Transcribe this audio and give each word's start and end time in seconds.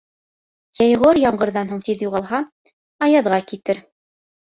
Йәйғор 0.85 1.19
ямғырҙан 1.25 1.71
һуң 1.75 1.85
тиҙ 1.91 2.03
юғалһа, 2.07 2.43
аяҙға 3.11 3.43
китер. 3.55 3.87